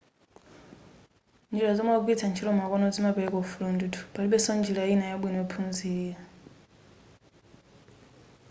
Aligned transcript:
njira 1.51 1.71
zomwe 1.77 1.93
akugwilitsa 1.93 2.25
ntchito 2.29 2.51
makono 2.59 2.85
zimapereka 2.95 3.35
ufulu 3.43 3.67
ndithu 3.75 4.01
palibenso 4.13 4.49
njira 4.59 4.81
ina 4.93 5.05
yabwino 5.11 5.37
yophunzirapo 5.39 6.25